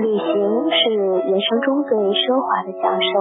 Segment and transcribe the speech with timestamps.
[0.00, 0.32] 旅行
[0.72, 0.96] 是
[1.28, 3.20] 人生中最奢华的享受。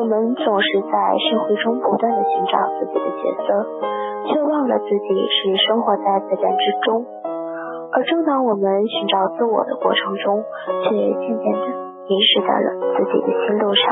[0.00, 3.46] 我们总是在社会中不断的寻找自己的角色，
[4.32, 7.04] 却忘了自己是生活在自然之中。
[7.92, 10.42] 而正当我们寻找自我的过程中，
[10.88, 11.66] 却渐渐的
[12.08, 13.84] 迷失在了自己的心路上。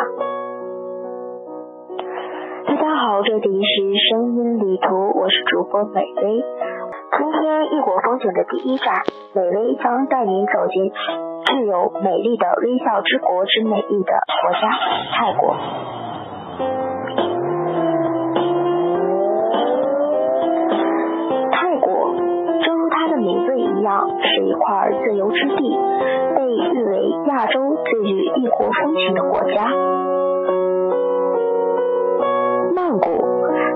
[2.67, 3.73] 大家好，这里是
[4.09, 6.41] 声音旅途，我是主播美薇。
[7.21, 9.05] 今天异国风景的第一站，
[9.37, 10.91] 美薇将带您走进
[11.47, 14.71] 具有美丽的微笑之国之美丽的国家——
[15.13, 15.57] 泰国。
[21.51, 22.15] 泰国，
[22.63, 25.79] 正如它的名字一样，是一块自由之地，
[26.37, 29.71] 被誉为亚洲最具异国风情的国家。
[32.75, 33.33] 曼谷。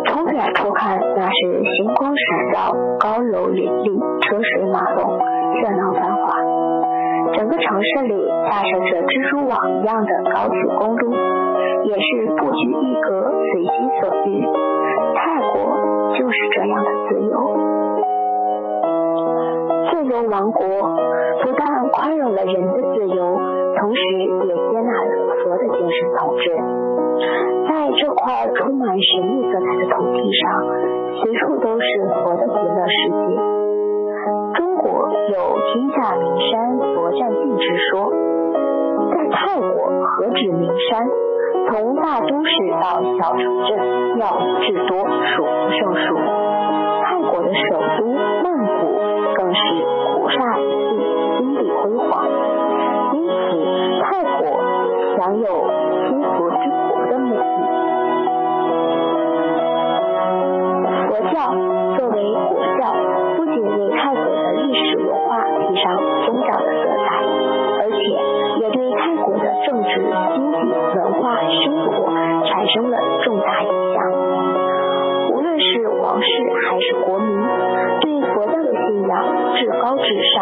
[0.09, 5.19] 从远处看，那是星光闪耀、高楼林立、车水马龙、
[5.61, 6.16] 热闹繁华。
[7.59, 8.15] 城市里
[8.49, 11.13] 架设着蜘蛛网一样的高速公路，
[11.85, 14.45] 也是不拘一格、随心所欲。
[15.17, 15.57] 泰国
[16.19, 17.35] 就是这样的自由。
[19.91, 20.67] 自由王国
[21.43, 23.41] 不但宽容了人的自由，
[23.81, 25.11] 同时也接纳了
[25.43, 26.45] 佛的精神统治。
[27.69, 30.45] 在这块充满神秘色彩的土地上，
[31.23, 31.87] 随处都是
[32.23, 33.56] 佛的极乐世界。
[35.79, 38.11] “天下名山佛占尽”之说，
[39.13, 39.69] 在泰国
[40.07, 41.07] 何止名山，
[41.69, 43.79] 从大都市到小城镇，
[44.17, 46.17] 庙宇至多，数不胜数。
[47.05, 48.07] 泰国的首都
[48.43, 48.89] 曼谷
[49.37, 49.61] 更是
[50.17, 50.65] 古刹林
[50.97, 51.05] 立，
[51.37, 52.25] 金碧辉煌，
[53.13, 53.31] 因此
[54.01, 54.49] 泰国
[55.19, 55.47] 享有。
[56.09, 57.39] 金佛之国”的美誉。
[61.09, 61.37] 佛教
[61.99, 62.17] 作为
[62.49, 62.81] 国教，
[63.37, 67.09] 不仅为泰国的历史文化披上宗教的色彩，
[67.83, 67.99] 而且
[68.61, 69.91] 也对泰国的政治、
[70.35, 70.57] 经济、
[70.95, 72.07] 文化、生活
[72.47, 73.97] 产生了重大影响。
[75.33, 76.29] 无论是皇室
[76.69, 77.29] 还是国民，
[78.01, 79.25] 对佛教的信仰
[79.57, 80.37] 至高至上。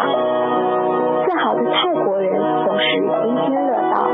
[1.24, 2.30] 自豪的泰国人
[2.66, 4.10] 总是津津乐道，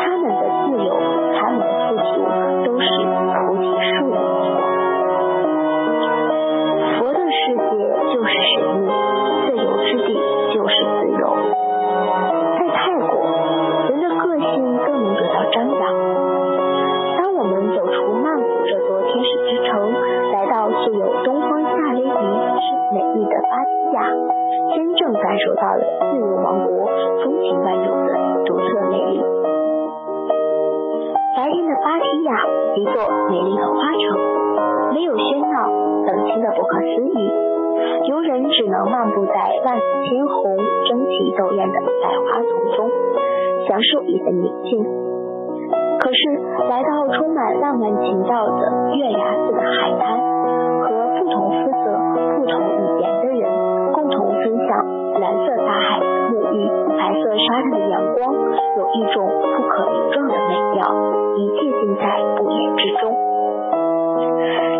[0.00, 0.90] 他们的自由，
[1.38, 2.04] 他们的富足，
[2.64, 2.88] 都是
[24.74, 25.80] 真正感受到了
[26.10, 26.86] 自由王国
[27.22, 28.12] 风情万种的
[28.44, 29.22] 独特魅力。
[31.36, 32.32] 白天的芭提雅，
[32.74, 32.94] 一座
[33.30, 34.02] 美丽的花城，
[34.94, 35.70] 没有喧闹，
[36.06, 37.30] 冷清的不可思议。
[38.08, 40.56] 游人只能漫步在万紫千红、
[40.88, 42.90] 争奇斗艳的百花丛中，
[43.68, 44.84] 享受一份宁静。
[46.00, 46.18] 可是，
[46.68, 50.18] 来到充满浪漫情调的月牙寺的海滩，
[50.82, 51.84] 和不同肤色、
[52.36, 53.35] 不同语言的人
[54.46, 54.70] 分享。
[55.18, 55.98] 蓝色大海
[56.30, 60.86] 沐浴，白色沙滩的阳光，有一种不可名状的美妙，
[61.34, 63.10] 一切尽在不言之中。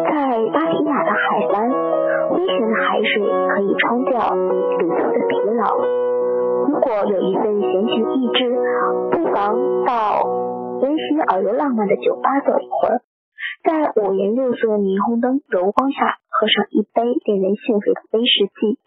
[0.06, 0.14] 在
[0.54, 1.70] 芭提雅的海湾，
[2.30, 4.20] 微咸的海水可以冲掉
[4.78, 5.74] 旅途的疲劳。
[6.68, 8.54] 如果有一份闲情逸致，
[9.10, 10.22] 不妨到
[10.80, 13.00] 温馨而又浪漫的酒吧走一会儿，
[13.64, 18.78] 在五颜六色的霓虹灯柔光下，喝上一杯令人兴奋的威士忌。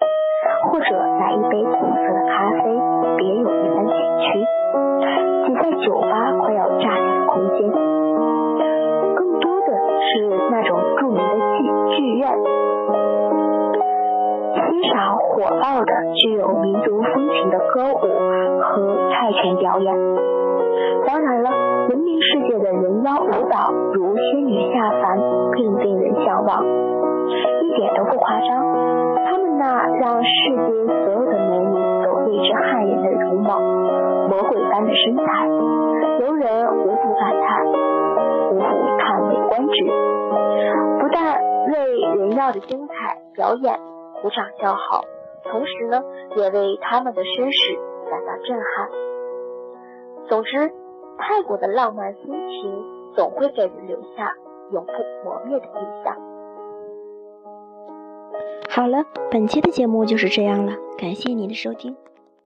[1.50, 2.64] 杯苦涩的咖啡，
[3.18, 4.28] 别有一番情趣。
[5.46, 7.68] 挤在酒吧快要炸开的空间，
[9.16, 9.68] 更多的
[10.00, 12.30] 是那种著名的剧剧院，
[14.54, 17.98] 欣赏火爆的具有民族风情的歌舞
[18.62, 19.92] 和泰拳表演。
[21.08, 21.50] 当然了，
[21.90, 29.19] 闻名世界的人妖舞蹈如仙女下凡，更令人向往，一点都不夸张。
[29.60, 31.76] 那让世间所有的美女
[32.06, 33.60] 都为之汗颜的容貌，
[34.30, 35.24] 魔鬼般的身材，
[36.22, 37.68] 游人无不感叹，
[38.52, 39.84] 无不叹为观止。
[41.02, 41.44] 不但
[41.74, 43.78] 为人妖的精彩表演
[44.22, 45.02] 鼓掌叫好，
[45.52, 46.02] 同时呢，
[46.38, 47.76] 也为他们的身世
[48.10, 48.90] 感到震撼。
[50.30, 50.72] 总之，
[51.18, 54.32] 泰国的浪漫风情总会给人留下
[54.72, 54.94] 永不
[55.26, 56.16] 磨灭的印象。
[58.70, 61.96] 好了，本期的节目就是这样了，感谢您的收听。